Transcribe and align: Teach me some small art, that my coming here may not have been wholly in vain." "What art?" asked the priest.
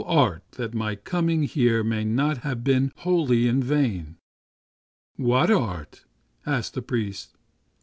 Teach 0.01 0.07
me 0.07 0.13
some 0.13 0.15
small 0.15 0.23
art, 0.23 0.51
that 0.53 0.73
my 0.73 0.95
coming 0.95 1.43
here 1.43 1.83
may 1.83 2.03
not 2.03 2.37
have 2.39 2.63
been 2.63 2.91
wholly 2.95 3.47
in 3.47 3.61
vain." 3.61 4.15
"What 5.17 5.51
art?" 5.51 6.05
asked 6.43 6.73
the 6.73 6.81
priest. 6.81 7.37